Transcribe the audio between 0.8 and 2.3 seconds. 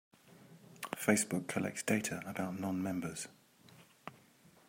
Facebook collects data